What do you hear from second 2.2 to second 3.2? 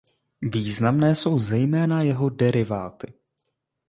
deriváty.